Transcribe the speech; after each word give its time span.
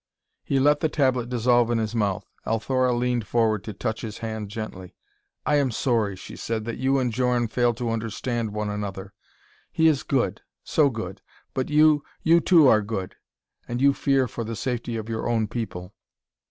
He 0.43 0.59
let 0.59 0.79
the 0.79 0.89
tablet 0.89 1.29
dissolve 1.29 1.69
in 1.69 1.77
his 1.77 1.93
mouth. 1.93 2.25
Althora 2.47 2.91
leaned 2.91 3.27
forward 3.27 3.63
to 3.65 3.71
touch 3.71 4.01
his 4.01 4.17
hand 4.17 4.49
gently. 4.49 4.95
"I 5.45 5.57
am 5.57 5.69
sorry," 5.69 6.15
she 6.15 6.35
said, 6.35 6.65
"that 6.65 6.79
you 6.79 6.97
and 6.97 7.13
Djorn 7.13 7.47
fail 7.49 7.75
to 7.75 7.91
understand 7.91 8.51
one 8.51 8.67
another. 8.71 9.13
He 9.71 9.87
is 9.87 10.01
good 10.01 10.41
so 10.63 10.89
good! 10.89 11.21
But 11.53 11.69
you 11.69 12.03
you, 12.23 12.39
too, 12.39 12.67
are 12.67 12.81
good, 12.81 13.15
and 13.67 13.79
you 13.79 13.93
fear 13.93 14.27
for 14.27 14.43
the 14.43 14.55
safety 14.55 14.97
of 14.97 15.07
your 15.07 15.29
own 15.29 15.47
people." 15.47 15.93